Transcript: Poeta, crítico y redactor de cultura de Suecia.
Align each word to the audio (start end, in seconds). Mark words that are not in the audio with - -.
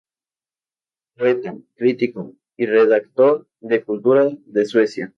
Poeta, 1.15 1.55
crítico 1.75 2.33
y 2.57 2.65
redactor 2.65 3.47
de 3.59 3.83
cultura 3.83 4.29
de 4.47 4.65
Suecia. 4.65 5.09